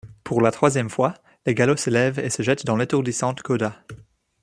Pour 0.23 0.41
la 0.41 0.49
troisième 0.49 0.89
fois, 0.89 1.13
les 1.45 1.53
galops 1.53 1.79
s'élèvent, 1.83 2.17
et 2.17 2.31
se 2.31 2.41
jettent 2.41 2.65
dans 2.65 2.75
l'étourdissante 2.75 3.43
coda. 3.43 3.75